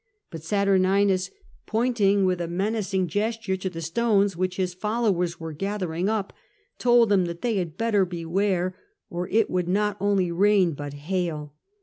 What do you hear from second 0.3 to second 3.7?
But Saturninus, pointing with a menacing gesture to